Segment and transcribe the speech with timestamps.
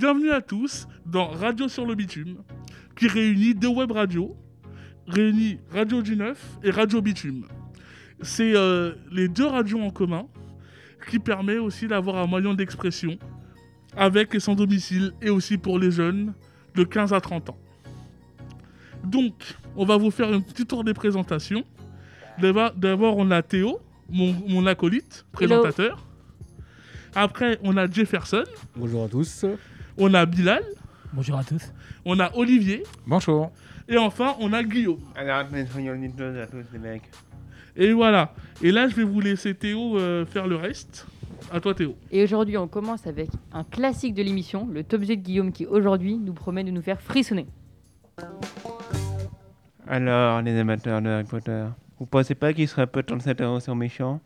[0.00, 2.38] bienvenue à tous dans Radio sur le bitume,
[2.96, 4.34] qui réunit deux web radios,
[5.06, 7.44] réunit Radio du Neuf et Radio Bitume.
[8.22, 10.26] C'est euh, les deux radios en commun
[11.10, 13.18] qui permet aussi d'avoir un moyen d'expression
[13.94, 16.32] avec et sans domicile et aussi pour les jeunes
[16.76, 17.58] de 15 à 30 ans.
[19.04, 19.34] Donc,
[19.76, 21.62] on va vous faire un petit tour des présentations.
[22.38, 26.06] D'abord, on a Théo, mon, mon acolyte, présentateur.
[27.14, 29.44] Après, on a Jefferson, Bonjour à tous.
[30.00, 30.64] On a Bilal,
[31.12, 31.72] Bonjour à tous.
[32.04, 33.52] on a Olivier Bonjour.
[33.88, 34.98] et enfin, on a Guillaume.
[35.14, 37.02] Alors, mais soyons honnêtes à tous les mecs.
[37.76, 38.32] Et voilà.
[38.62, 41.06] Et là, je vais vous laisser Théo euh, faire le reste.
[41.52, 41.96] À toi, Théo.
[42.10, 45.66] Et aujourd'hui, on commence avec un classique de l'émission, le Top G de Guillaume, qui
[45.66, 47.46] aujourd'hui nous promet de nous faire frissonner.
[49.86, 51.64] Alors, les amateurs de Harry Potter,
[51.98, 54.20] vous pensez pas qu'il serait peu temps de s'intéresser aux méchants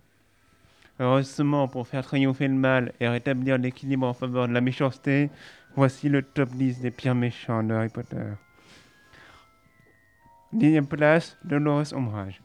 [1.01, 5.29] Heureusement, pour faire triompher le mal et rétablir l'équilibre en faveur de la méchanceté,
[5.77, 8.25] voici le top 10 des pires méchants de Harry Potter.
[10.53, 12.41] Dixième place, Dolores Ombrage.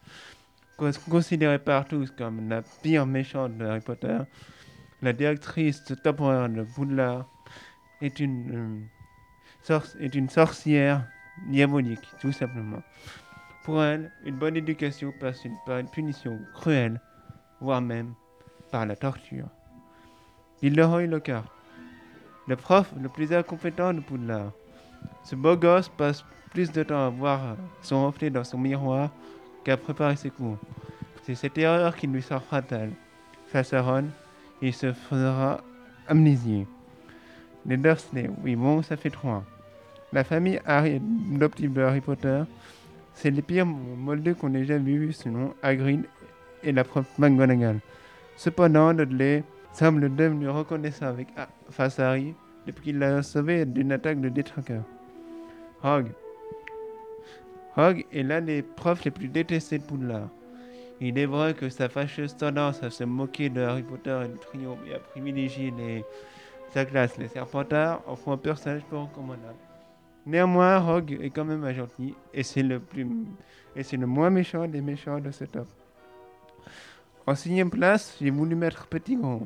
[0.77, 4.17] Cons- Considérée par tous comme la pire méchante de Harry Potter,
[5.01, 7.25] la directrice temporaire de Poudlard
[8.01, 8.85] est une,
[9.69, 11.05] euh, est une sorcière
[11.47, 12.81] diabolique, tout simplement.
[13.63, 16.99] Pour elle, une bonne éducation passe par une punition cruelle,
[17.61, 18.13] voire même
[18.71, 19.47] par la torture.
[20.61, 21.45] Gilderoy Lockhart,
[22.49, 24.51] le prof le plus incompétent de Poudlard.
[25.23, 29.11] Ce beau gosse passe plus de temps à voir son reflet dans son miroir
[29.63, 30.57] qu'à préparer ses cours.
[31.23, 32.89] C'est cette erreur qui lui sera fatale.
[33.49, 34.05] Face à Ron,
[34.63, 35.61] il se fera
[36.07, 36.65] amnésier.
[37.67, 39.43] Les Dursley, oui bon, ça fait trois.
[40.11, 40.99] La famille Harry
[41.77, 42.41] Harry Potter,
[43.13, 46.03] c'est les pires moldus qu'on ait jamais vus selon Hagrid
[46.63, 47.79] et la prof McGonagall.
[48.37, 52.35] Cependant, Dudley semble devenu reconnaissant avec ah, face à Harry
[52.65, 54.83] depuis qu'il l'a sauvé d'une attaque de détraqueurs.
[55.81, 56.11] Rogue.
[57.75, 60.29] Rogue est l'un des profs les plus détestés de Poudlard.
[61.01, 64.37] Il est vrai que sa fâcheuse tendance à se moquer de Harry Potter et du
[64.37, 66.03] trio et à privilégier les,
[66.73, 69.55] sa classe, les Serpentards, en font un personnage peu recommandable.
[70.25, 73.07] Néanmoins, Rogue est quand même un gentil et c'est le plus
[73.75, 75.67] et c'est le moins méchant des méchants de ce top.
[77.25, 79.45] En sixième place, j'ai voulu mettre Pettigrew.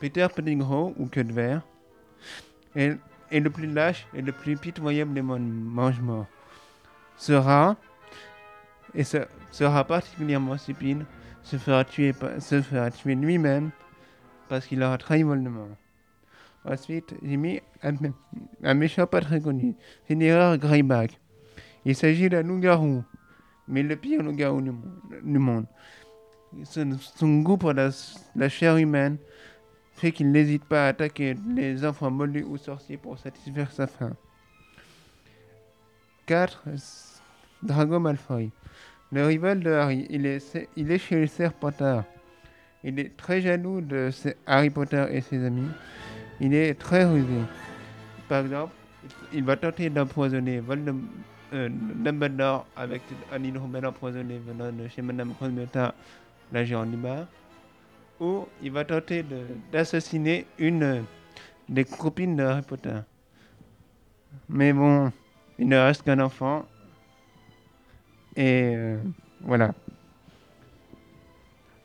[0.00, 1.62] Peter Pettigrew ou Queue de Verre
[2.76, 2.96] est
[3.32, 6.26] le plus lâche et le plus pitoyable des mange-morts.
[7.16, 7.76] Ce rat
[8.94, 9.18] et ce,
[9.50, 11.04] sera particulièrement stupide,
[11.42, 13.70] se fera tuer, se lui-même
[14.48, 15.68] parce qu'il aura trahi Voldemort.
[16.64, 18.12] Ensuite, j'ai mis un, mé-
[18.62, 19.74] un méchant pas très connu,
[20.06, 21.18] Sénéraire Greyback.
[21.84, 23.04] Il s'agit d'un loup-garou,
[23.66, 25.66] mais le pire loup-garou du, monde-.
[26.64, 29.18] Son, son goût pour la chair humaine
[29.98, 34.12] fait qu'il n'hésite pas à attaquer les enfants moldus ou sorciers pour satisfaire sa faim.
[36.26, 36.64] 4.
[37.62, 38.50] Drago Malfoy.
[39.10, 42.04] Le rival de Harry, il est, il est chez les Serpentards.
[42.84, 44.10] Il est très jaloux de
[44.46, 45.68] Harry Potter et ses amis.
[46.40, 47.40] Il est très rusé.
[48.28, 48.72] Par exemple,
[49.32, 51.02] il va tenter d'empoisonner Voldem-
[51.54, 51.68] euh,
[52.76, 55.94] avec un hydromel empoisonné venant de chez Madame Rosmeta,
[56.52, 56.90] la géante
[58.20, 59.24] Ou il va tenter
[59.72, 61.04] d'assassiner une
[61.68, 62.98] des copines de Harry Potter.
[64.48, 65.12] Mais bon,
[65.58, 66.66] il ne reste qu'un enfant.
[68.36, 68.98] Et euh,
[69.42, 69.74] voilà.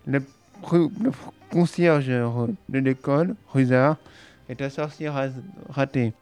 [0.05, 0.21] Le,
[1.49, 3.97] concierge de l'école, Rusard,
[4.49, 5.09] est un sorcier
[5.69, 6.13] raté.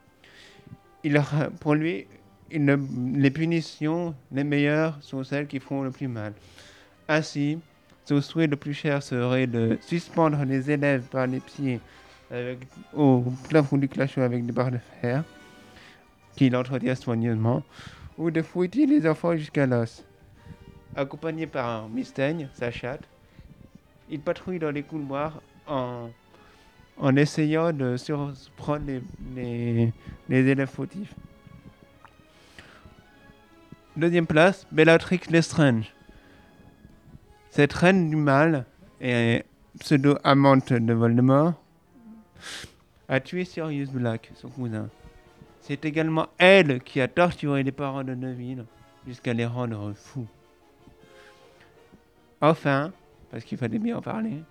[1.60, 2.08] Pour lui,
[2.52, 6.34] les punitions les meilleures sont celles qui font le plus mal.
[7.08, 7.60] Ainsi,
[8.20, 11.80] souhait le plus cher serait de suspendre les élèves par les pieds
[12.30, 12.60] avec,
[12.94, 15.24] au plafond du clashot avec des barres de fer,
[16.36, 17.64] qu'il entretient soigneusement,
[18.18, 20.04] ou de fouetter les enfants jusqu'à l'os.
[20.96, 23.04] Accompagné par Mistaigne, sa chatte,
[24.10, 26.10] il patrouille dans les couloirs en,
[26.98, 29.02] en essayant de surprendre les,
[29.36, 29.94] les,
[30.28, 31.14] les élèves fautifs.
[33.96, 35.94] Deuxième place, Bellatrix Lestrange.
[37.52, 38.66] Cette reine du mal
[39.02, 39.44] et
[39.78, 41.54] pseudo-amante de Voldemort
[43.10, 44.88] a tué Sirius Black, son cousin.
[45.60, 48.64] C'est également elle qui a torturé les parents de Neville
[49.06, 50.30] jusqu'à les rendre fous.
[52.40, 52.94] Enfin,
[53.30, 54.44] parce qu'il fallait bien en parler,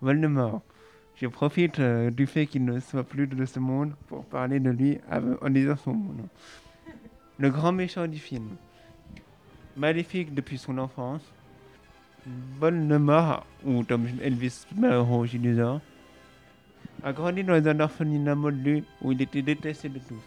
[0.00, 0.60] Voldemort.
[1.14, 4.70] Je profite euh, du fait qu'il ne soit plus de ce monde pour parler de
[4.70, 4.98] lui
[5.40, 6.28] en disant son nom.
[7.38, 8.56] Le grand méchant du film.
[9.76, 11.22] Maléfique depuis son enfance.
[12.58, 15.80] Voldemort, ou comme Elvis Malraux Giluzor,
[17.02, 20.22] a grandi dans un orphelinat modulé où il était détesté de tous.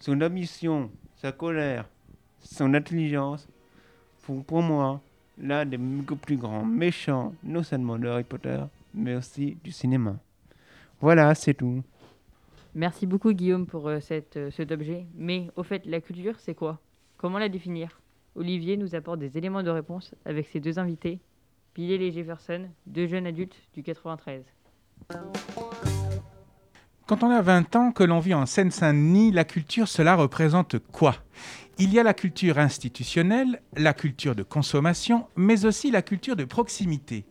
[0.00, 1.88] Son ambition, sa colère,
[2.40, 3.46] son intelligence
[4.18, 5.00] font pour moi
[5.40, 5.78] l'un des
[6.20, 8.60] plus grands méchants, non seulement de Harry Potter,
[8.94, 10.16] mais aussi du cinéma.
[11.00, 11.82] Voilà, c'est tout.
[12.74, 13.98] Merci beaucoup Guillaume pour euh,
[14.36, 15.06] euh, cet objet.
[15.14, 16.78] Mais au fait, la culture, c'est quoi?
[17.16, 18.00] Comment la définir?
[18.38, 21.18] Olivier nous apporte des éléments de réponse avec ses deux invités,
[21.74, 24.44] Pillet et Jefferson, deux jeunes adultes du 93.
[27.06, 31.16] Quand on a 20 ans, que l'on vit en Seine-Saint-Denis, la culture, cela représente quoi?
[31.78, 36.44] Il y a la culture institutionnelle, la culture de consommation, mais aussi la culture de
[36.44, 37.24] proximité.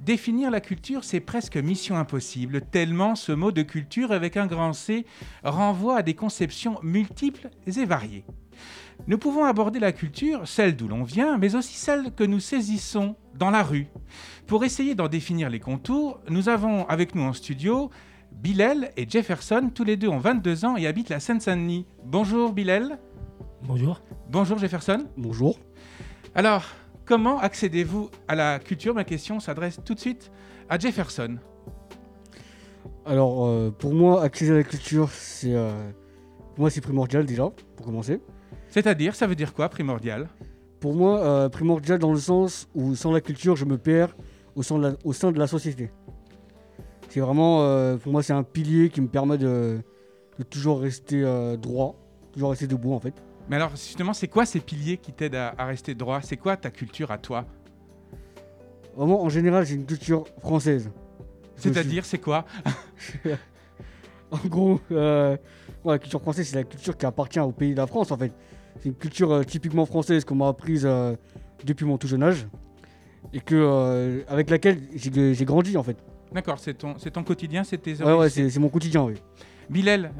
[0.00, 4.72] Définir la culture, c'est presque mission impossible, tellement ce mot de culture avec un grand
[4.72, 5.06] C
[5.44, 8.24] renvoie à des conceptions multiples et variées.
[9.06, 13.16] Nous pouvons aborder la culture, celle d'où l'on vient, mais aussi celle que nous saisissons
[13.34, 13.88] dans la rue.
[14.46, 17.90] Pour essayer d'en définir les contours, nous avons avec nous en studio
[18.32, 21.86] Bilal et Jefferson, tous les deux ont 22 ans et habitent la Seine-Saint-Denis.
[22.04, 22.98] Bonjour Bilal.
[23.62, 24.00] Bonjour.
[24.30, 25.06] Bonjour Jefferson.
[25.16, 25.58] Bonjour.
[26.34, 26.64] Alors,
[27.04, 28.94] comment accédez-vous à la culture?
[28.94, 30.32] Ma question s'adresse tout de suite
[30.68, 31.36] à Jefferson.
[33.04, 35.90] Alors, euh, pour moi, accéder à la culture, c'est euh,
[36.54, 38.20] pour moi c'est primordial déjà, pour commencer.
[38.72, 40.30] C'est-à-dire, ça veut dire quoi primordial?
[40.80, 44.16] Pour moi, euh, primordial dans le sens où sans la culture, je me perds
[44.56, 45.90] au sein de la, au sein de la société.
[47.10, 49.82] C'est vraiment, euh, pour moi, c'est un pilier qui me permet de,
[50.38, 51.96] de toujours rester euh, droit,
[52.32, 53.12] toujours rester debout en fait.
[53.50, 56.22] Mais alors, justement, c'est quoi ces piliers qui t'aident à, à rester droit?
[56.22, 57.44] C'est quoi ta culture à toi?
[58.96, 60.90] Vraiment, en général, j'ai une culture française.
[61.56, 62.46] C'est-à-dire, c'est quoi?
[64.30, 65.36] En gros, euh,
[65.84, 68.16] ouais, la culture française, c'est la culture qui appartient au pays de la France en
[68.16, 68.32] fait.
[68.80, 71.14] C'est une culture euh, typiquement française qu'on m'a apprise euh,
[71.64, 72.46] depuis mon tout jeune âge
[73.32, 75.96] et que, euh, avec laquelle j'ai grandi en fait.
[76.32, 79.14] D'accord, c'est ton, quotidien, c'est tes Ouais, ouais, c'est mon quotidien, oui.
[79.70, 80.12] Bilal,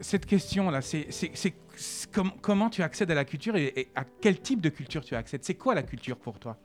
[0.00, 3.88] cette question-là, c'est, c'est, c'est- c'est com- comment tu accèdes à la culture et, et
[3.94, 5.44] à quel type de culture tu accèdes?
[5.44, 6.56] C'est quoi la culture pour toi?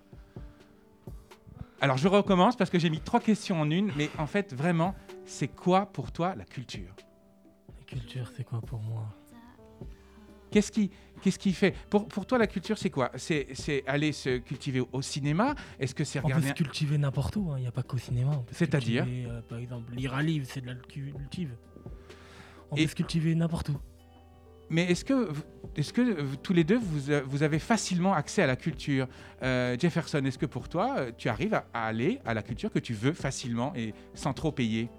[1.79, 4.95] Alors, je recommence parce que j'ai mis trois questions en une, mais en fait, vraiment,
[5.25, 6.95] c'est quoi pour toi la culture?
[7.77, 9.05] La culture, c'est quoi pour moi?
[10.49, 10.91] Qu'est-ce qui,
[11.23, 14.81] qu'est-ce qui fait pour, pour toi, la culture, c'est quoi c'est, c'est aller se cultiver
[14.81, 17.67] au, au cinéma Est-ce que c'est On peut regarder se cultiver n'importe où, il n'y
[17.67, 18.43] a pas qu'au cinéma.
[18.51, 21.55] C'est-à-dire euh, Par exemple, lire un livre, c'est de la cultive.
[22.71, 23.77] On Et- peut se cultiver n'importe où.
[24.69, 25.29] Mais est-ce que,
[25.75, 29.07] est-ce que euh, tous les deux, vous, euh, vous avez facilement accès à la culture?
[29.43, 32.71] Euh, Jefferson, est-ce que pour toi, euh, tu arrives à, à aller à la culture
[32.71, 34.89] que tu veux facilement et sans trop payer?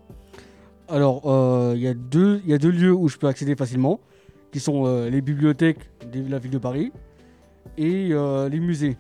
[0.88, 3.56] Alors, euh, il y, a deux- il y a deux lieux où je peux accéder
[3.56, 4.00] facilement,
[4.54, 6.92] qui sont euh, les bibliothèques de la ville de Paris
[7.76, 8.96] et euh, les musées.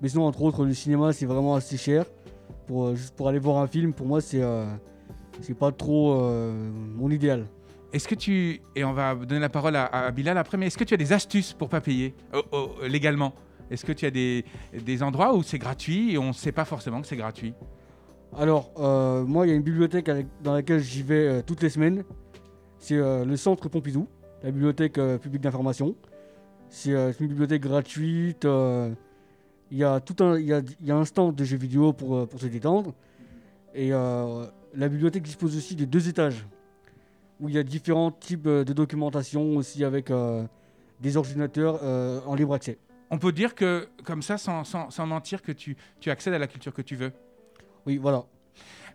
[0.00, 2.06] Mais sinon, entre autres, le cinéma, c'est vraiment assez cher.
[2.66, 4.42] Pour, euh, juste pour aller voir un film, pour moi, c'est
[5.40, 6.20] c'est pas trop
[6.96, 7.46] mon idéal.
[7.92, 10.76] Est-ce que tu, et on va donner la parole à, à Bilal après, mais est-ce
[10.76, 13.32] que tu as des astuces pour pas payer oh, oh, légalement?
[13.70, 14.44] Est-ce que tu as des,
[14.84, 17.54] des endroits où c'est gratuit et on ne sait pas forcément que c'est gratuit?
[18.36, 21.62] Alors, euh, moi, il y a une bibliothèque avec- dans laquelle j'y vais euh, toutes
[21.62, 22.02] les semaines.
[22.78, 24.08] C'est euh, le Centre Pompidou,
[24.42, 25.94] la bibliothèque euh, publique d'information.
[26.68, 28.44] C'est euh, c'est une bibliothèque gratuite.
[28.44, 28.90] euh,
[29.70, 31.56] Il y, a tout un, il y, a, il y a un stand de jeux
[31.56, 32.92] vidéo pour, pour se détendre.
[33.74, 36.46] Et la bibliothèque dispose aussi de deux étages
[37.40, 40.12] où il y a différents types de documentation aussi avec
[41.00, 41.82] des ordinateurs
[42.28, 42.76] en libre accès.
[43.10, 46.38] On peut dire que, comme ça, sans, sans- sans mentir, que tu, tu accèdes à
[46.38, 47.12] la culture que tu veux?
[47.86, 48.24] Oui, voilà.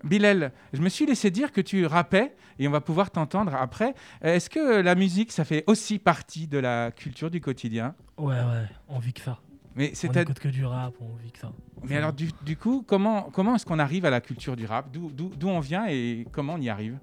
[0.03, 3.93] Bilal, je me suis laissé dire que tu rappais, et on va pouvoir t'entendre après.
[4.21, 7.95] Est-ce que la musique, ça fait aussi partie de la culture du quotidien?
[8.17, 9.39] Ouais, ouais, on vit que ça.
[9.75, 11.51] Mais, On c'est à- écoute que du rap, on vit que ça.
[11.83, 14.91] Mais alors, du, du coup, comment, comment est-ce qu'on arrive à la culture du rap?
[14.91, 16.97] D'où d'où- d'où on vient et comment on y arrive?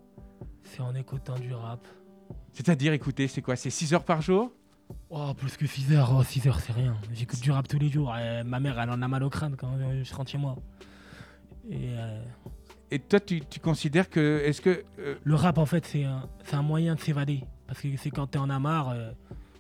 [0.65, 1.87] C'est en écoutant du rap.
[2.53, 3.55] C'est-à-dire, écoutez, c'est quoi?
[3.55, 4.51] C'est 6 heures par jour?
[5.11, 6.97] Oh, plus que 6 heures, oh, 6 heures, c'est rien.
[7.13, 8.13] J'écoute du rap tous les jours.
[8.17, 9.71] Euh, ma mère, elle en a mal au crâne quand
[10.03, 10.57] je rentre chez moi.
[12.91, 14.41] Et toi, tu, tu considères que.
[14.45, 14.85] Est-ce que.
[14.99, 17.43] euh, le rap, en fait, c'est un, c'est un moyen de s'évader.
[17.67, 19.11] Parce que c'est quand t'es en amarre, euh,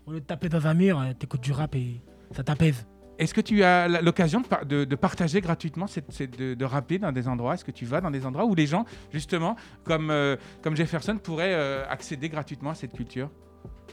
[0.06, 2.00] au lieu de taper dans un mur, euh, t'écoutes du rap et
[2.32, 2.86] ça t'apaise.
[3.18, 7.12] Est-ce que tu as l'occasion de, par- de- de partager gratuitement, de, de rapper dans
[7.12, 7.54] des endroits?
[7.54, 9.54] Est-ce que tu vas dans des endroits où les gens, justement,
[9.84, 13.30] comme, euh, comme Jefferson, pourraient euh, accéder gratuitement à cette culture?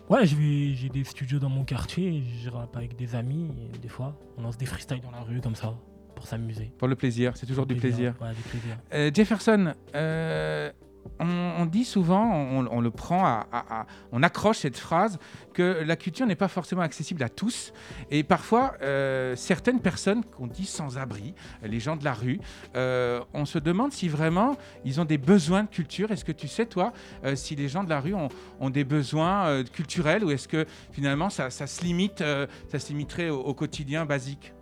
[0.10, 4.18] Ouais, j'ai des studios dans mon quartier, je rappe avec des amis, et des fois,
[4.38, 5.76] on lance des freestyles dans la rue comme ça,
[6.22, 6.72] pour s'amuser.
[6.78, 8.14] Pour le plaisir, c'est toujours du plaisir.
[8.22, 8.78] Ouais, du plaisir.
[8.94, 10.72] Euh, Jefferson, euh,
[11.20, 11.26] on,
[11.58, 15.18] on dit souvent, on, on le prend, à, à- à- on accroche cette phrase
[15.56, 17.74] que la culture n'est pas forcément accessible à tous.
[18.12, 22.40] Et parfois, euh, certaines personnes qu'on dit sans-abri, les gens de la rue,
[22.76, 26.12] euh, on se demande si vraiment ils ont des besoins de culture.
[26.12, 26.94] Est-ce que tu sais, toi,
[27.26, 30.68] euh, si les gens de la rue ont, ont des besoins culturels ou est-ce que
[30.92, 32.24] finalement ça, ça se limite,
[32.68, 34.54] ça se limiterait au, au quotidien basique?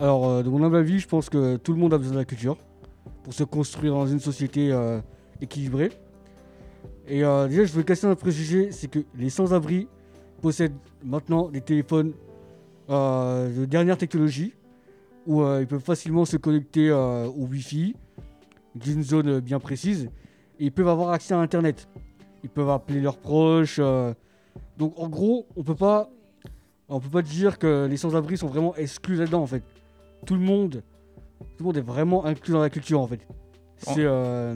[0.00, 2.24] Alors, de mon humble avis, je pense que tout le monde a besoin de la
[2.24, 2.56] culture
[3.24, 5.00] pour se construire dans une société euh,
[5.40, 5.90] équilibrée.
[7.08, 9.88] Et euh, déjà, je veux casser un préjugé, c'est que les sans-abri
[10.40, 12.12] possèdent maintenant des téléphones
[12.90, 14.54] euh, de dernière technologie
[15.26, 17.94] où ils peuvent facilement se connecter au Wi-Fi
[18.74, 20.08] d'une zone bien précise
[20.58, 21.86] et ils peuvent avoir accès à Internet.
[22.44, 23.78] Ils peuvent appeler leurs proches.
[24.78, 26.08] Donc, en gros, on peut pas,
[26.88, 29.62] on peut pas dire que les sans-abri sont vraiment exclus là-dedans en fait
[30.26, 30.82] tout le monde,
[31.40, 33.20] tout le monde est vraiment inclus dans la culture en fait.
[33.76, 34.54] C'est, euh,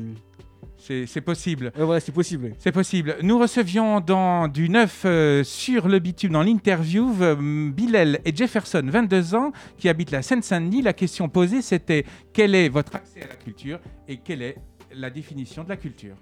[0.78, 1.72] C'est possible.
[1.76, 2.54] ouais, voilà, c'est possible.
[2.58, 3.16] C'est possible.
[3.22, 8.82] Nous recevions dans du neuf euh, sur le bitume dans l'interview euh, Bilal et Jefferson,
[8.84, 10.82] 22 ans, qui habitent la Seine-Saint-Denis.
[10.82, 13.78] La question posée, c'était quel est votre accès à la culture
[14.08, 14.56] et quelle est
[14.94, 16.16] la définition de la culture?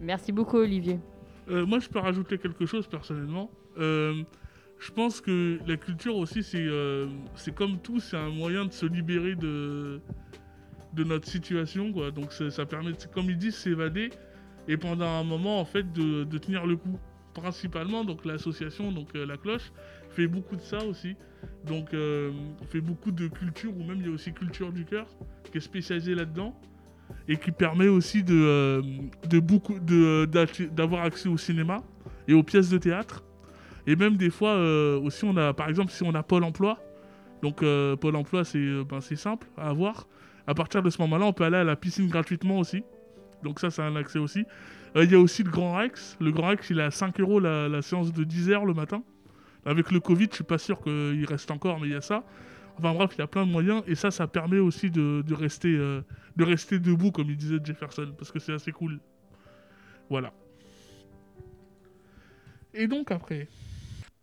[0.00, 0.98] Merci beaucoup, Olivier.
[1.50, 3.50] Euh, moi, je peux rajouter quelque chose personnellement.
[4.82, 8.72] Je pense que la culture aussi, c'est euh, c'est comme tout, c'est un moyen de
[8.72, 10.00] se libérer de,
[10.92, 11.92] de notre situation.
[11.92, 12.10] Quoi.
[12.10, 14.10] Donc, ça, ça permet, comme ils disent, s'évader
[14.66, 16.98] et pendant un moment, en fait, de, tenir le coup.
[17.32, 19.72] Principalement, donc l'association, donc euh, la cloche,
[20.10, 21.16] fait beaucoup de ça aussi.
[21.64, 22.30] Donc, euh,
[22.68, 25.06] fait beaucoup de culture, ou même il y a aussi Culture du cœur,
[25.50, 26.54] qui est spécialisée là-dedans
[27.28, 28.82] et qui permet aussi de, euh,
[29.28, 31.82] de d'avoir accès au cinéma
[32.26, 33.22] et aux pièces de théâtre
[33.86, 36.78] et même des fois euh, aussi on a par exemple si on a Pôle Emploi
[37.42, 40.06] donc euh, Pôle Emploi c'est euh, ben, simple à avoir.
[40.46, 42.84] À partir de ce moment-là on peut aller à la piscine gratuitement aussi.
[43.42, 44.44] Donc ça c'est un accès aussi.
[44.94, 46.16] Il y a aussi le Grand Rex.
[46.20, 49.02] Le Grand Rex il est à 5 euros la, séance de 10 heures le matin.
[49.64, 52.24] Avec le Covid je suis pas sûr qu'il reste encore mais il y a ça.
[52.78, 53.82] Enfin bref il y a plein de moyens.
[53.88, 58.30] Et ça ça permet aussi de, rester de rester debout, comme il disait Jefferson, parce
[58.30, 59.00] que c'est assez cool.
[60.08, 60.32] Voilà.
[62.74, 63.48] Et donc après,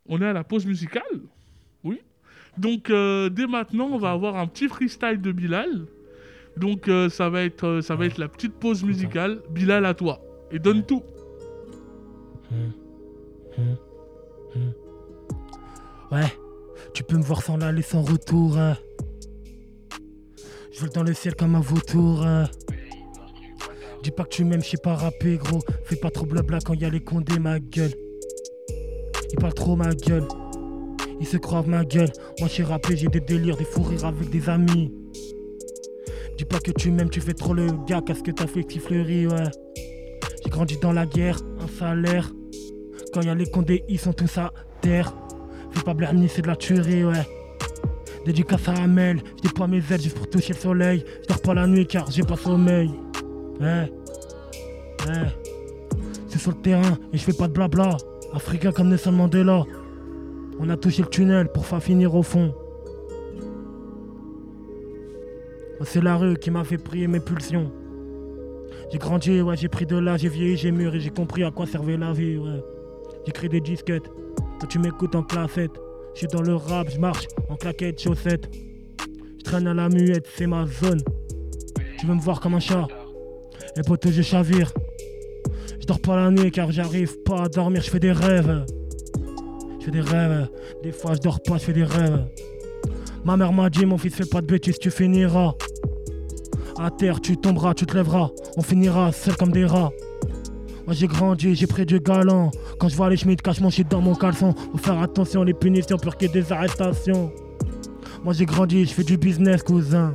[0.10, 1.04] on est à la pause musicale.
[1.84, 2.02] Oui.
[2.58, 5.86] Donc euh, dès maintenant, on va avoir un petit freestyle de Bilal.
[6.58, 9.42] Donc euh, ça va être euh, ça va être la petite pause musicale.
[9.52, 10.20] Bilal à toi.
[10.52, 11.04] Et donne tout.
[16.12, 16.34] Ouais,
[16.94, 18.58] tu peux me voir sans l'aller sans retour.
[18.58, 18.76] hein.
[20.74, 22.26] Je vole dans le ciel comme un vautour.
[22.26, 22.46] hein.
[24.02, 25.60] Dis pas que tu m'aimes, je sais pas rapper, gros.
[25.84, 27.94] Fais pas trop blabla quand y a les condés, ma gueule.
[29.40, 30.28] Parlent trop, ma gueule.
[31.22, 32.12] Ils se croient ma gueule.
[32.40, 34.94] Moi, j'ai rappé, j'ai des délires, des fous rires avec des amis.
[36.38, 38.80] Dis pas que tu m'aimes, tu fais trop le gars, qu'est-ce que t'as fait, petit
[38.80, 39.44] fleuri, ouais.
[40.44, 42.32] J'ai grandi dans la guerre, un salaire.
[43.14, 45.14] Quand y a les condés, ils sont tous à terre.
[45.72, 47.28] Fais pas blâmer, c'est de la tuerie, ouais.
[48.26, 51.06] Dédicace à Amel, je déploie mes ailes juste pour toucher le soleil.
[51.24, 52.92] Je dors pas la nuit car j'ai pas sommeil.
[53.60, 53.92] Ouais,
[55.08, 55.28] ouais.
[56.28, 57.98] C'est sur le terrain et je fais pas de blabla.
[58.34, 59.64] Africain comme Nelson Mandela.
[60.60, 62.54] On a touché le tunnel pour faire finir au fond.
[65.84, 67.72] C'est la rue qui m'a fait prier mes pulsions.
[68.92, 71.66] J'ai grandi, ouais, j'ai pris de l'âge, j'ai vieilli, j'ai mûri, j'ai compris à quoi
[71.66, 72.62] servait la vie, ouais.
[73.26, 74.10] J'écris des disquettes,
[74.60, 75.72] toi tu m'écoutes en classette.
[76.14, 78.50] Je suis dans le rap, je marche en claquettes, chaussettes.
[79.38, 81.02] Je traîne à la muette, c'est ma zone.
[81.98, 82.88] Tu veux me voir comme un chat
[83.78, 84.74] Et poteau, je chavire.
[85.90, 88.64] Je dors pas la nuit car j'arrive pas à dormir, je fais des rêves.
[89.80, 90.48] Je fais des rêves,
[90.84, 92.28] des fois je dors pas, je fais des rêves.
[93.26, 95.56] Ma mère m'a dit, mon fils, fais pas de bêtises, tu finiras.
[96.78, 98.30] À terre, tu tomberas, tu te lèveras.
[98.56, 99.90] On finira seul comme des rats.
[100.86, 102.52] Moi j'ai grandi, j'ai pris du galant.
[102.80, 104.54] Quand je vois les schmitt, cache mon shit dans mon caleçon.
[104.72, 107.32] Faut faire attention, les punitions pure qu'il y ait des arrestations.
[108.24, 110.14] Moi j'ai grandi, je fais du business, cousin.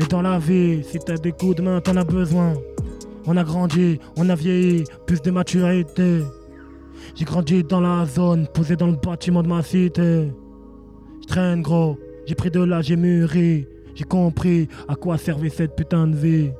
[0.00, 2.54] Et dans la vie, si t'as des coups de main, t'en as besoin.
[3.30, 6.22] On a grandi, on a vieilli, plus de maturité.
[7.14, 10.32] J'ai grandi dans la zone, posé dans le bâtiment de ma cité.
[11.20, 13.66] Je traîne gros, j'ai pris de l'âge, j'ai mûri.
[13.94, 16.50] J'ai compris à quoi servait cette putain de vie.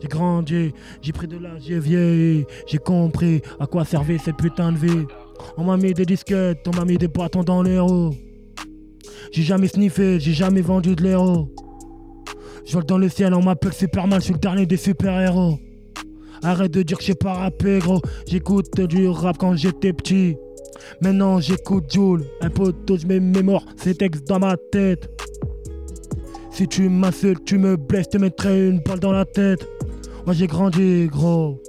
[0.00, 2.46] J'ai grandi, j'ai pris de l'âge, j'ai vieilli.
[2.66, 5.06] J'ai compris à quoi servait cette putain de vie.
[5.58, 8.14] On m'a mis des disquettes, on m'a mis des bâtons dans les roues.
[9.32, 11.54] J'ai jamais sniffé, j'ai jamais vendu de l'héros.
[12.64, 15.58] Je vole dans le ciel, on m'appelle Superman, je suis le dernier des super-héros.
[16.42, 18.00] Arrête de dire que j'ai pas rappé, gros.
[18.26, 20.36] J'écoute du rap quand j'étais petit.
[21.02, 22.24] Maintenant j'écoute Joule.
[22.40, 25.08] Un poteau, je mets mes morts, ces textes dans ma tête.
[26.50, 29.66] Si tu m'insultes, tu me blesses, te mettrai une balle dans la tête.
[30.26, 31.60] Moi j'ai grandi, gros.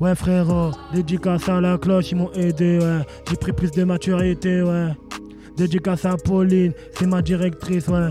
[0.00, 3.04] Ouais, frérot, dédicace à la cloche, ils m'ont aidé, ouais.
[3.28, 4.92] J'ai pris plus de maturité, ouais.
[5.56, 8.08] Dédicace à Pauline, c'est ma directrice, ouais.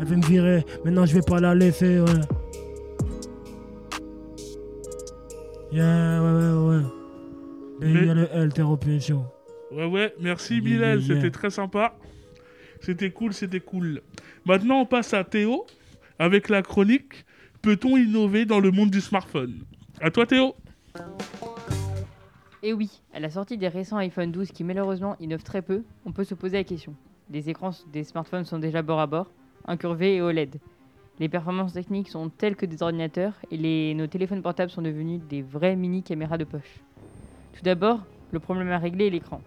[0.00, 2.20] Elle veut me virer, maintenant je vais pas la laisser, ouais.
[5.72, 6.82] Yeah, ouais, ouais, ouais.
[7.80, 8.50] Et il y a le L.
[9.70, 11.14] Ouais, ouais, merci Yeah, Bilal, yeah, yeah.
[11.14, 11.94] c'était très sympa.
[12.82, 14.02] C'était cool, c'était cool.
[14.44, 15.64] Maintenant, on passe à Théo
[16.18, 17.24] avec la chronique
[17.62, 19.64] Peut-on innover dans le monde du smartphone?
[20.00, 20.54] À toi, Théo
[22.62, 26.12] Et oui, à la sortie des récents iPhone 12 qui malheureusement innovent très peu, on
[26.12, 26.94] peut se poser la question.
[27.30, 29.30] Les écrans des smartphones sont déjà bord à bord,
[29.64, 30.56] incurvés et OLED.
[31.22, 35.40] Les performances techniques sont telles que des ordinateurs et nos téléphones portables sont devenus des
[35.40, 36.80] vraies mini caméras de poche.
[37.52, 38.00] Tout d'abord,
[38.32, 39.40] le problème à régler est l'écran.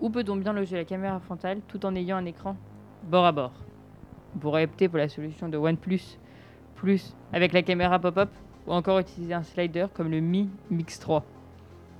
[0.00, 2.56] Où peut-on bien loger la caméra frontale tout en ayant un écran
[3.04, 3.52] bord à bord?
[4.34, 6.18] On pourrait opter pour la solution de OnePlus
[6.74, 8.30] Plus avec la caméra pop-up
[8.66, 11.24] ou encore utiliser un slider comme le Mi Mix 3.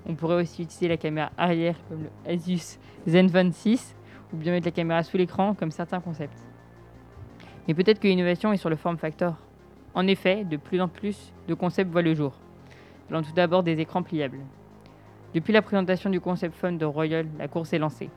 [0.07, 3.95] On pourrait aussi utiliser la caméra arrière comme le Asus Zenfone 6
[4.33, 6.44] ou bien mettre la caméra sous l'écran comme certains concepts.
[7.67, 9.35] Mais peut-être que l'innovation est sur le form factor.
[9.95, 12.35] En effet, de plus en plus de concepts voient le jour.
[13.11, 14.41] Allant tout d'abord des écrans pliables.
[15.35, 18.11] Depuis la présentation du concept phone de Royal, la course est lancée.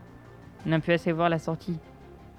[0.66, 1.78] On a pu assez voir la sortie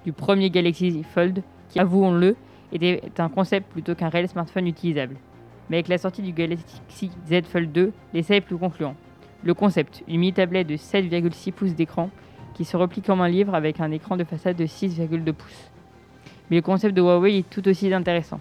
[0.05, 2.35] du premier Galaxy Fold qui, avouons-le,
[2.71, 5.15] était un concept plutôt qu'un réel smartphone utilisable.
[5.69, 8.95] Mais avec la sortie du Galaxy Z Fold 2, l'essai est plus concluant.
[9.43, 12.09] Le concept, une mini-tablette de 7,6 pouces d'écran
[12.53, 15.71] qui se replie comme un livre avec un écran de façade de 6,2 pouces.
[16.49, 18.39] Mais le concept de Huawei est tout aussi intéressant.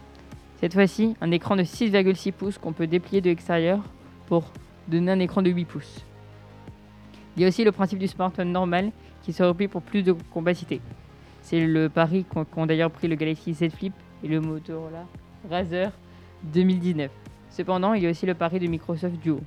[0.61, 3.81] Cette fois-ci, un écran de 6,6 pouces qu'on peut déplier de l'extérieur
[4.27, 4.45] pour
[4.89, 6.05] donner un écran de 8 pouces.
[7.37, 8.91] Il y a aussi le principe du smartphone normal
[9.23, 10.81] qui se replie pour plus de compacité.
[11.43, 15.07] C'est le pari qu'ont d'ailleurs pris le Galaxy Z Flip et le Motorola
[15.49, 15.93] Razer
[16.43, 17.11] 2019.
[17.51, 19.41] Cependant, il y a aussi le pari de Microsoft Duo.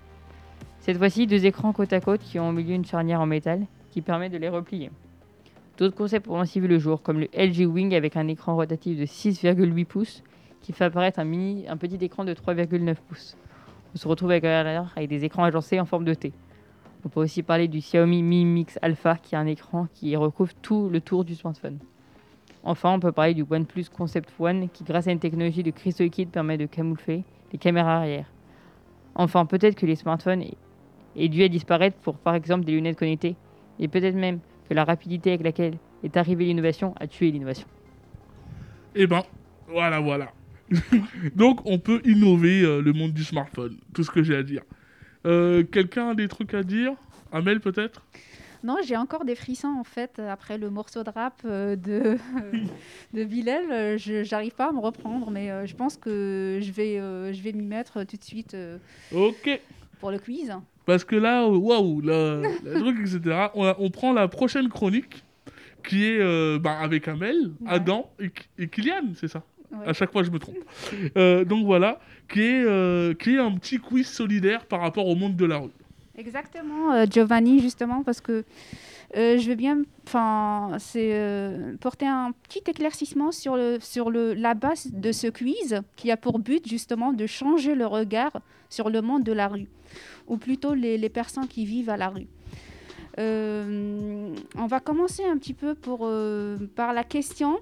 [0.79, 3.65] Cette fois-ci, deux écrans côte à côte qui ont au milieu une charnière en métal
[3.91, 4.89] qui permet de les replier.
[5.77, 8.99] D'autres concepts ont aussi vu le jour, comme le LG Wing avec un écran rotatif
[8.99, 10.23] de 6,8 pouces
[10.61, 13.35] qui fait apparaître un, mini, un petit écran de 3,9 pouces.
[13.93, 14.45] On se retrouve avec,
[15.09, 16.33] des écrans agencés en forme de T.
[17.03, 20.53] On peut aussi parler du Xiaomi Mi Mix Alpha qui a un écran qui recouvre
[20.61, 21.79] tout le tour du smartphone.
[22.63, 26.03] Enfin, on peut parler du OnePlus Concept One qui, grâce à une technologie de cristaux
[26.03, 28.27] liquides, permet de camoufler les caméras arrière.
[29.15, 30.43] Enfin, peut-être que les smartphones
[31.15, 33.35] aient dû à disparaître pour, par exemple, des lunettes connectées.
[33.79, 34.39] Et peut-être même
[34.71, 37.67] que la rapidité avec laquelle est arrivée l'innovation a tué l'innovation.
[38.95, 39.21] Eh ben,
[39.67, 40.31] voilà, voilà.
[41.35, 43.77] Donc, on peut innover euh, le monde du smartphone.
[43.93, 44.61] Tout ce que j'ai à dire.
[45.27, 46.93] Euh, Quelqu'un a des trucs à dire?
[47.33, 48.01] Amel, peut-être?
[48.63, 52.17] Non, j'ai encore des frissons en fait après le morceau de rap euh, de,
[53.13, 53.71] de Bilal.
[53.71, 57.33] euh, Je j'arrive pas à me reprendre, mais euh, je pense que je vais, euh,
[57.33, 58.77] je vais m'y mettre tout de suite euh,
[59.13, 59.49] Ok.
[59.99, 60.53] pour le quiz.
[60.85, 63.47] Parce que là, euh, waouh, la, la truc, etc.
[63.55, 65.23] On, a- on prend la prochaine chronique
[65.87, 67.67] qui est euh, bah, avec Amel, Ouais.
[67.67, 69.87] Adam et, et Kylian, c'est ça Ouais.
[69.87, 70.57] À chaque fois, je me trompe.
[71.17, 75.15] Euh, donc voilà, qui est, euh, qui est un petit quiz solidaire par rapport au
[75.15, 75.69] monde de la rue.
[76.17, 78.43] Exactement, Giovanni, justement, parce que
[79.15, 79.81] euh, je veux bien
[80.15, 86.11] euh, porter un petit éclaircissement sur, le, sur le, la base de ce quiz qui
[86.11, 89.67] a pour but justement de changer le regard sur le monde de la rue,
[90.31, 92.27] ou plutôt les, personnes qui vivent à la rue.
[93.19, 97.59] Euh, on va commencer un petit peu euh, par la question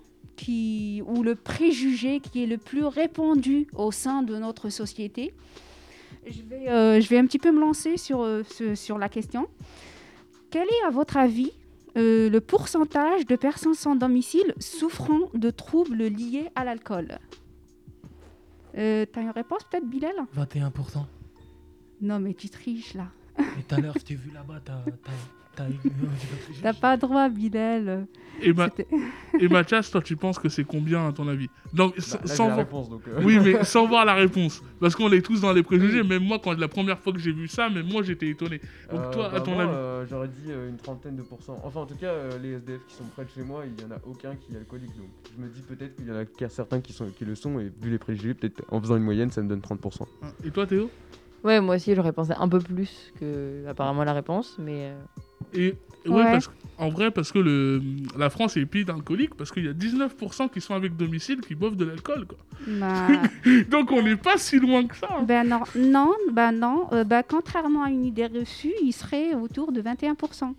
[0.47, 5.33] ou le préjugé qui est le plus répandu au sein de notre société.
[6.25, 8.25] Je vais, euh, un petit peu me lancer sur,
[8.73, 9.47] sur la question.
[10.49, 11.51] Quel est, à votre avis,
[11.95, 17.19] le pourcentage de personnes sans domicile souffrant de troubles liés à l'alcool?
[18.77, 20.15] Euh, T'as une réponse peut-être, Bilal?
[20.37, 21.05] 21%.
[22.01, 23.07] Non, mais tu triches là.
[23.39, 24.73] Et tout à l'heure, je t'ai vu là-bas, t'as.
[24.85, 25.11] t'as-
[25.55, 28.07] t'as- pas- T'as pas droit, Bilal.
[28.41, 28.69] Et, Ma-
[29.37, 31.49] et Mathias, toi, tu penses que c'est combien à ton avis?
[31.73, 33.19] Non, s- Bah, là, sans la voir- réponse, donc, euh.
[33.21, 34.61] Oui, mais sans voir la réponse.
[34.79, 36.03] Parce qu'on est tous dans les préjugés.
[36.03, 38.61] Même moi, quand la première fois que j'ai vu ça, même moi, j'étais étonné.
[38.89, 41.21] Donc Euh, toi, à bah, ton moi, avis euh, J'aurais dit euh, une trentaine de
[41.21, 41.59] pourcents.
[41.63, 43.85] Enfin, en tout cas, euh, les SDF qui sont près de chez moi, il y
[43.85, 44.95] en a aucun qui est alcoolique.
[44.97, 47.07] Donc, je me dis peut-être qu'il y en a qu'il y a certains qui, sont,
[47.09, 47.59] qui le sont.
[47.59, 50.07] Et vu les préjugés, peut-être en faisant une moyenne, ça me donne 30%.
[50.45, 50.89] Et toi, Théo?
[51.43, 54.99] Ouais, moi aussi j'aurais pensé un peu plus que apparemment la réponse, mais euh,
[55.53, 55.75] Et
[56.07, 56.31] ouais, Ouais.
[56.31, 57.81] parce en vrai, parce que le,
[58.17, 61.55] la France est pays d'alcooliques, parce qu'il y a 19% qui sont avec domicile qui
[61.55, 62.25] boivent de l'alcool.
[62.25, 62.37] quoi.
[62.67, 63.07] Bah,
[63.69, 65.07] Donc on n'est pas si loin que ça.
[65.11, 65.23] hein.
[65.23, 66.87] ben non, non, bah non.
[66.93, 70.53] euh, bah, contrairement à une idée reçue, il serait autour de 21%.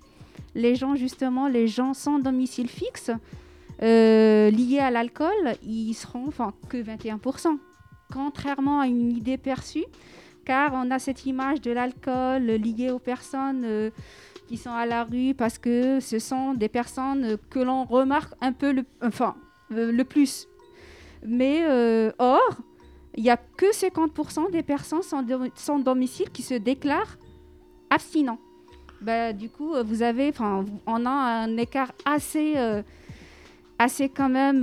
[0.54, 3.10] Les gens, justement, les gens sans domicile fixe,
[3.82, 5.30] euh, liés à l'alcool,
[5.62, 7.56] ils seront enfin, que 21%.
[8.12, 9.84] Contrairement à une idée perçue,
[10.44, 13.90] car on a cette image de l'alcool lié aux personnes euh,
[14.48, 18.52] qui sont à la rue parce que ce sont des personnes que l'on remarque un
[18.52, 19.36] peu le, enfin,
[19.72, 20.46] euh, le plus.
[21.24, 22.40] Mais euh, or,
[23.16, 27.18] il n'y a que 50% des personnes sans, do- sans domicile qui se déclarent
[27.90, 28.38] abstinents.
[29.00, 30.32] Bah, du coup, vous avez,
[30.86, 32.54] on a un écart assez,
[33.78, 34.62] assez quand même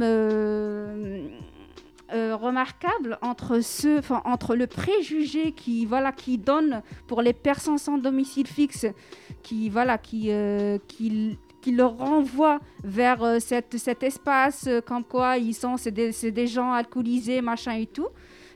[2.13, 7.77] euh, remarquable entre ce, enfin, entre le préjugé qui, voilà, qui donne pour les personnes
[7.77, 8.85] sans domicile fixe,
[9.43, 15.03] qui, voilà, qui, euh, qui, qui leur renvoie vers euh, cette, cet espace, euh, comme
[15.03, 18.07] quoi ils sont, c'est des, c'est des gens alcoolisés, machin et tout.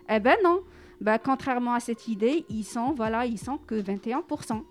[0.10, 0.62] Eh ben non.
[1.02, 4.64] Bah, contrairement à cette idée, ils sont, voilà, ils sont que 21%.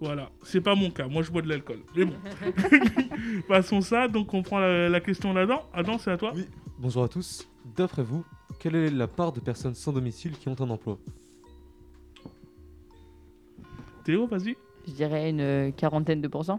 [0.00, 1.08] Voilà, c'est pas mon cas.
[1.08, 1.80] Moi, je bois de l'alcool.
[1.96, 2.14] Mais bon.
[3.48, 4.06] Passons ça.
[4.06, 5.62] Donc, on prend la, la question là-dedans.
[5.74, 6.32] Adam, c'est à toi.
[6.34, 6.46] Oui.
[6.80, 7.46] Bonjour à tous.
[7.76, 8.24] D'après vous,
[8.58, 10.96] quelle est la part de personnes sans domicile qui ont un emploi?
[14.02, 14.56] Théo, vas-y.
[14.86, 16.58] Je dirais une euh, quarantaine de pourcents.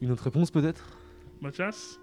[0.00, 0.96] Une autre réponse peut-être?
[1.42, 2.00] Mathias?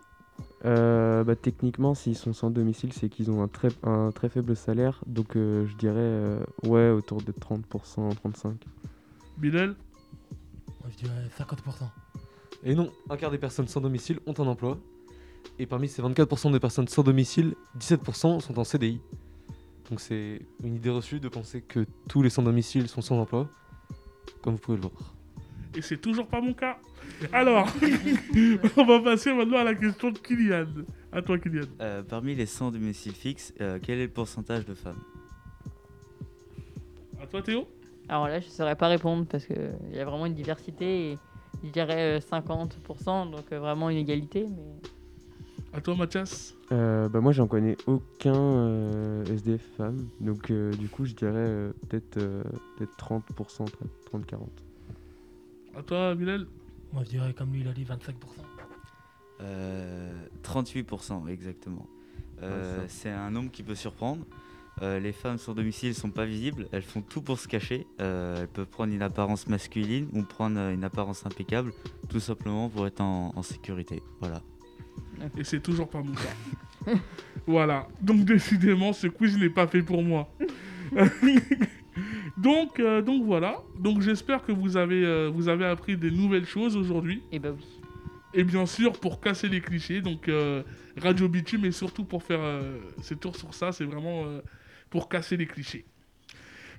[0.65, 4.56] Euh, bah, techniquement, s'ils sont sans domicile, c'est qu'ils ont un très, un très faible
[4.56, 5.01] salaire.
[5.08, 8.53] Donc, euh, je dirais, euh, ouais, autour de 30%, 35%.
[9.39, 9.75] Bilal?
[10.79, 11.89] Moi, je dirais 50%.
[12.63, 14.77] Et non, un quart des personnes sans domicile ont un emploi.
[15.59, 18.99] Et parmi ces 24% de personnes sans domicile, 17% sont en CDI.
[19.89, 23.49] Donc c'est une idée reçue de penser que tous les sans domicile sont sans emploi,
[24.41, 25.13] comme vous pouvez le voir.
[25.75, 26.77] Et c'est toujours pas mon cas.
[27.31, 27.67] Alors,
[28.77, 30.67] on va passer maintenant à la question de Kylian.
[31.11, 31.65] À toi, Kylian.
[31.81, 35.01] Euh, parmi les sans domicile fixe, euh, quel est le pourcentage de femmes?
[37.21, 37.67] À toi, Théo.
[38.07, 41.11] Alors là, je ne saurais pas répondre parce qu'il y a vraiment une diversité.
[41.11, 41.17] Et
[41.63, 44.45] je dirais euh, 50%, donc euh, vraiment une égalité.
[44.49, 44.89] Mais...
[45.73, 46.55] À toi, Mathias.
[46.71, 50.07] Euh, bah, moi, j'en connais aucun euh, SDF femme.
[50.19, 52.43] Donc, euh, du coup, je dirais euh, peut-être euh,
[52.77, 53.65] peut-être 30%,
[54.13, 54.38] 30-40%.
[55.75, 56.45] À toi, Bilal.
[56.93, 58.12] Moi, je dirais, comme lui, il a dit 25%.
[59.41, 60.12] Euh,
[60.43, 61.88] 38% exactement.
[62.43, 64.23] Euh, Ouais, c'est un nombre qui peut surprendre.
[64.81, 67.86] Euh, les femmes sans domicile sont pas visibles, elles font tout pour se cacher.
[68.01, 71.73] Euh, elles peuvent prendre une apparence masculine ou prendre une apparence impeccable,
[72.09, 74.01] tout simplement pour être en, en sécurité.
[74.19, 74.41] Voilà.
[75.38, 76.93] Et c'est toujours pas mon cas.
[77.47, 77.88] voilà.
[78.02, 80.30] Donc, décidément, ce quiz n'est pas fait pour moi.
[82.38, 83.58] donc, euh, donc voilà.
[83.80, 87.21] Donc, j'espère que vous avez, euh, vous avez appris des nouvelles choses aujourd'hui.
[87.32, 87.63] Et bah oui.
[88.36, 90.63] Et bien sûr, pour casser les clichés, donc euh,
[90.97, 92.39] Radio Bitume, et surtout pour faire
[93.02, 94.23] ces tours sur ça, c'est vraiment
[94.89, 95.86] pour casser les clichés.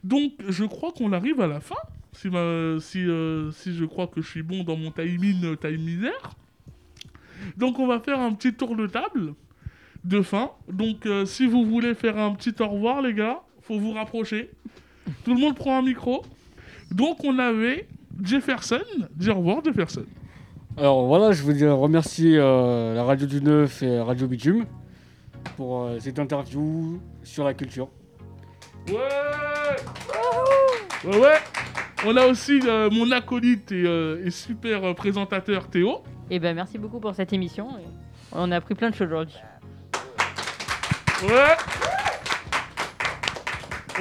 [0.02, 1.76] Donc, je crois qu'on arrive à la fin.
[2.12, 3.06] Si, ma- si,
[3.52, 6.34] si je crois que je suis bon dans mon timing, time misère.
[7.56, 9.34] Donc, on va faire un petit tour de table
[10.04, 10.50] de fin.
[10.68, 14.50] Donc, euh, si vous voulez faire un petit au revoir, les gars, faut vous rapprocher.
[15.24, 16.22] Tout le monde prend un micro.
[16.90, 17.88] Donc, on avait
[18.22, 18.80] Jefferson.
[19.16, 20.04] Dis au revoir, Jefferson.
[20.76, 24.66] Alors voilà, je veux dire remercier euh, la radio du Neuf et Radio Bitume
[25.56, 27.88] pour euh, cette interview sur la culture.
[28.88, 28.96] Ouais
[31.04, 31.36] Ouais, ouais
[32.04, 33.84] On a aussi euh, mon acolyte et,
[34.24, 36.02] et super présentateur Théo.
[36.30, 37.68] Et ben merci beaucoup pour cette émission.
[38.32, 39.36] On a appris plein de choses aujourd'hui.
[41.24, 41.56] Ouais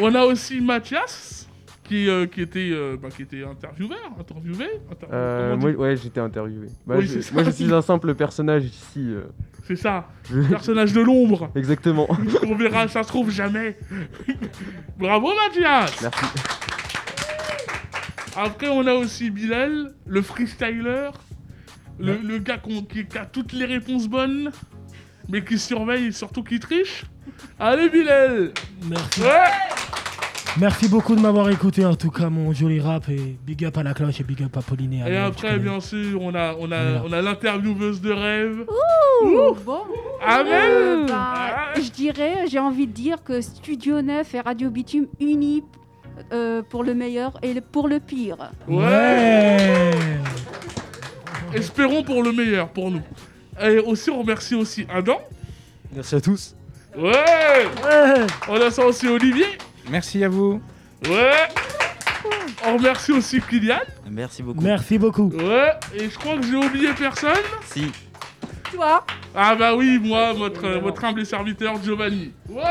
[0.02, 1.48] On a aussi Mathias,
[1.84, 4.66] qui, euh, qui, était, euh, bah, qui était intervieweur, interviewé.
[4.92, 6.68] inter- Euh, on moi, ouais, j'étais interviewé.
[6.88, 7.34] Bah, Oui, je- c'est ça.
[7.36, 9.06] moi, je suis un simple personnage ici.
[9.10, 9.26] euh.
[9.68, 12.08] C'est ça, Je- personnage de l'ombre, Exactement.
[12.42, 13.78] qu'on verra, ça se trouve jamais.
[14.98, 16.26] Bravo Mathias Merci.
[18.36, 21.12] Après, on a aussi Bilal, le freestyler,
[22.00, 24.52] le, le gars qui, qui a toutes les réponses bonnes,
[25.30, 27.04] mais qui surveille et surtout qui triche.
[27.60, 28.52] Allez, Bilal
[28.88, 29.22] Merci.
[29.22, 29.28] Ouais
[30.60, 33.10] Merci beaucoup de m'avoir écouté, en tout cas, mon joli rap.
[33.10, 36.22] Et big up à la cloche et big up à Pauline et après, bien sûr,
[36.22, 38.66] on a, on a, on a l'intervieweuse de rêve.
[39.24, 39.80] Ouh, bon.
[40.24, 41.74] Amen Euh, ben, Ah.
[41.76, 45.64] je dirais, j'ai envie de dire que Studio 9 et Radio Bitume unis
[46.32, 48.52] euh, pour le meilleur et pour le pire.
[48.68, 49.92] Ouais
[51.54, 53.02] Espérons pour le meilleur, pour nous.
[53.62, 55.22] Et aussi, on remercie aussi Adam.
[55.96, 56.56] Merci à tous.
[56.98, 57.66] Ouais
[58.48, 59.46] On a ça aussi Olivier.
[59.90, 60.62] Merci à vous.
[61.08, 61.32] Ouais
[62.66, 63.80] On remercie aussi Kylian.
[64.10, 64.62] Merci beaucoup.
[64.62, 65.30] Merci beaucoup.
[65.30, 67.32] Ouais, et je crois que j'ai oublié personne.
[67.66, 67.92] Si.
[68.72, 72.32] Toi Ah bah oui, moi, votre, votre humble serviteur Giovanni.
[72.50, 72.62] Ouais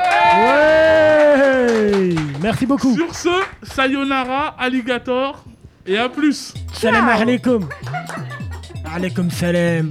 [1.66, 2.94] Ouais Merci beaucoup.
[2.94, 5.44] Sur ce, sayonara, alligator,
[5.86, 7.68] et à plus Salam alaikum.
[8.92, 9.88] Alaikum salam.